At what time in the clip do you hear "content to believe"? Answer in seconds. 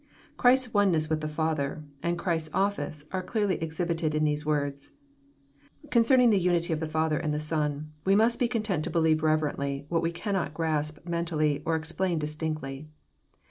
8.47-9.21